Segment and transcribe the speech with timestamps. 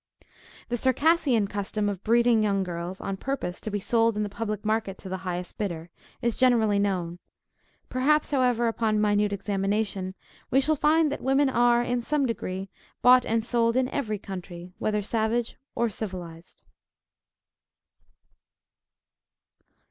[0.69, 4.65] The Circassian custom of breeding young girls, on purpose to be sold in the public
[4.65, 5.91] market to the highest bidder,
[6.23, 7.19] is generally known.
[7.87, 10.15] Perhaps, however, upon minute examination,
[10.49, 12.67] we shall find that women are, in some degree,
[13.03, 16.63] bought and sold in every country, whether savage or civilized.